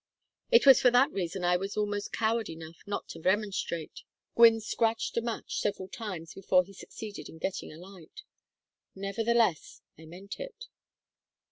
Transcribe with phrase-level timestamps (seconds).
[0.49, 4.01] "It was for that reason I was almost coward enough not to remonstrate."
[4.33, 8.23] Gwynne scratched a match several times before he succeeded in getting a light.
[8.95, 10.65] "Nevertheless, I meant it."